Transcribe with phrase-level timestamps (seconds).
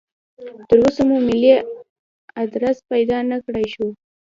[0.67, 1.53] تراوسه مو ملي
[2.41, 3.87] ادرس پیدا نکړای شو.